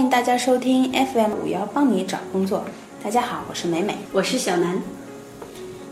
[0.00, 2.64] 欢迎大家收听 FM 五幺帮你找工作。
[3.04, 4.80] 大家好，我是美美，我是小南。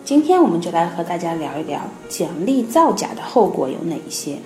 [0.03, 4.39] 今天我们就来和大家聊一聊简历造假的后果有哪一些。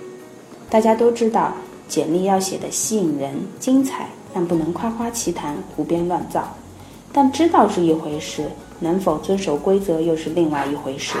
[0.69, 1.53] 大家都知道，
[1.87, 6.43] 简历要写的吸引人、精彩，但不能夸夸其谈、胡编乱造。
[7.13, 8.51] 但知道是一回事，
[8.81, 11.17] 能否遵守规则又是另外一回事。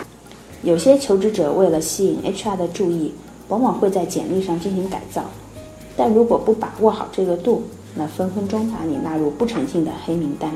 [0.63, 3.13] 有些求职者为了吸引 HR 的注意，
[3.47, 5.23] 往往会在简历上进行改造。
[5.95, 7.63] 但如果不把握好这个度，
[7.95, 10.51] 那分分钟把你纳入不诚信的黑名单。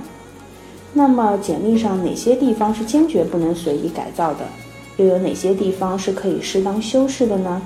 [0.94, 4.46] 那么，简历上哪些地方是坚决不能随意改造的？
[4.98, 7.62] 又有哪些地方是可以适当修饰的呢？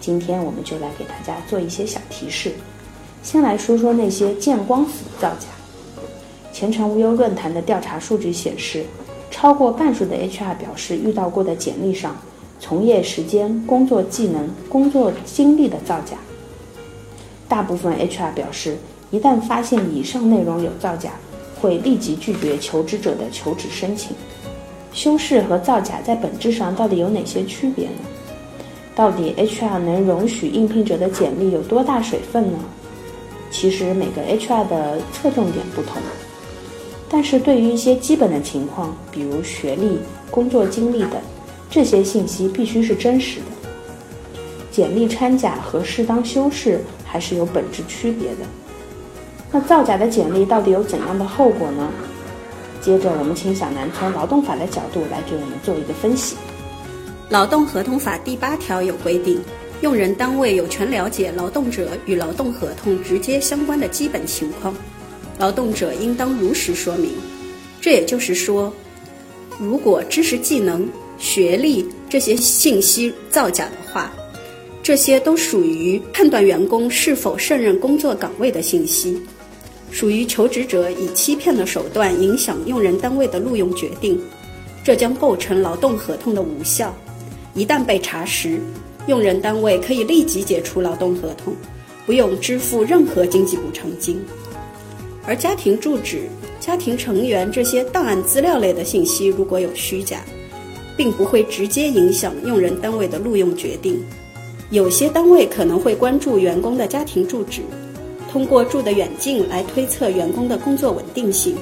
[0.00, 2.52] 今天我们就来给大家做一些小提示。
[3.22, 5.46] 先来说说那些见光死的造假。
[6.52, 8.84] 前程无忧论坛的调查数据显示，
[9.30, 12.16] 超过半数的 HR 表示遇到过的简历上，
[12.58, 16.16] 从业时间、工作技能、工作经历的造假。
[17.48, 18.76] 大部分 HR 表示，
[19.12, 21.10] 一旦发现以上内容有造假，
[21.60, 24.16] 会立即拒绝求职者的求职申请。
[24.94, 27.92] 修饰和造假在本质上到底有哪些区别呢？
[28.96, 32.58] 到底 HR 能容许应聘者的简历有多大水分呢？
[33.50, 36.00] 其实每个 HR 的侧重点不同，
[37.06, 39.98] 但是对于一些基本的情况，比如学历、
[40.30, 41.12] 工作经历等，
[41.70, 43.46] 这些信息必须是真实的。
[44.70, 46.80] 简历掺假和适当修饰。
[47.12, 48.71] 还是有本质区别的。
[49.54, 51.90] 那造假的简历到底有怎样的后果呢？
[52.80, 56.36] 接着，我们请小南从劳动法的角度来给我们做一个分析。
[57.28, 59.40] 劳动合同法第八条有规定，
[59.82, 64.74] 用人单位有权了解劳动者与劳动合同直接相关的基本情况，
[65.38, 67.12] 劳动者应当如实说明。
[67.78, 68.72] 这也就是说，
[69.58, 70.88] 如果知识、技能、
[71.18, 74.10] 学历这些信息造假的话。
[74.84, 79.22] 这些都属于判断员工是否胜任工作岗位的信息，
[79.92, 84.18] 属于求职者以欺骗的手段影响用人单位的录用决定，
[84.82, 86.92] 这将构成劳动合同的无效。
[87.54, 88.58] 一旦被查实，
[89.06, 91.54] 用人单位可以立即解除劳动合同，
[92.06, 94.18] 不用支付任何经济补偿金。
[95.26, 96.22] 而家庭住址、
[96.58, 100.24] 家庭成员这些档案资料类的信息如果有虚假，
[100.96, 104.02] 并不会直接影响用人单位的录用决定。
[104.70, 107.60] 有些单位可能会关注员工的家庭住址，
[108.32, 111.54] 通过住的远近来推测员工的工作稳定性，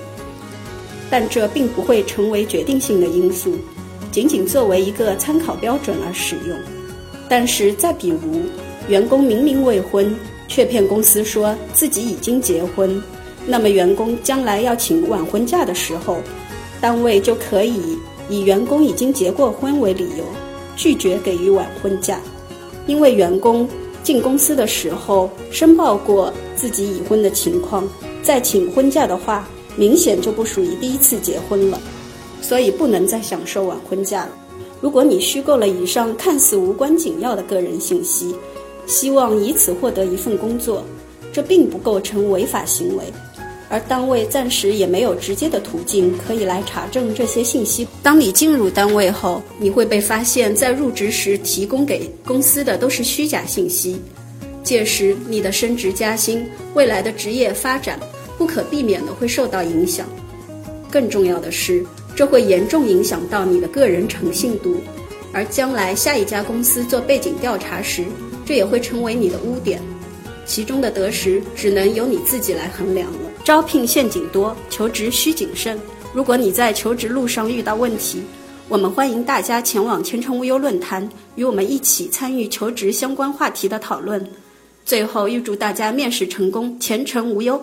[1.11, 3.55] 但这并不会成为决定性的因素，
[4.13, 6.57] 仅仅作为一个参考标准而使用。
[7.29, 8.43] 但是再比如，
[8.89, 10.15] 员工明明未婚，
[10.47, 13.03] 却骗公司说自己已经结婚，
[13.47, 16.19] 那么员工将来要请晚婚假的时候，
[16.81, 17.99] 单位就可以
[18.29, 20.25] 以员工已经结过婚为理由，
[20.77, 22.21] 拒绝给予晚婚假。
[22.87, 23.69] 因为员工
[24.03, 27.87] 进公司的时候申报过自己已婚的情况，
[28.22, 31.81] 再请婚假的话，明显就不属于第一次结婚了，
[32.41, 34.31] 所以不能再享受晚婚假了。
[34.81, 38.34] 如果你虚构了以上看似无关紧要的个人信息，
[38.87, 40.83] 希望以此获得一份工作，
[41.33, 43.05] 这并不构成违法行为。
[43.71, 47.87] 而单位暂时也没有直接的途径可以来查证这些信息。
[48.03, 54.01] 当你进入单位后，你会被发现，在入职时提供给公司的都是虚假信息，
[54.65, 56.45] 届时你的升职加薪、
[56.75, 57.99] 未来的职业发展
[58.37, 60.05] 不可避免的会受到影响。
[60.91, 64.79] 更重要的是，这会严重影响到你的个人诚信度，
[65.33, 68.05] 而将来下一家公司做背景调查时，
[68.45, 69.81] 这也会成为你的污点。
[70.45, 73.30] 其中的得失只能由你自己来衡量了。
[73.43, 75.81] 招聘陷阱多，求职需谨慎。
[76.12, 78.23] 如果你在求职路上遇到问题，
[78.69, 84.25] 我们欢迎大家前往前程无忧论坛，与我们一起参与求职相关话题的讨论。
[84.84, 87.59] 最后，预祝大家面试成功，前程无忧。